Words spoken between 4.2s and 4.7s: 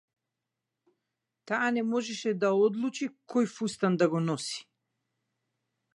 носи.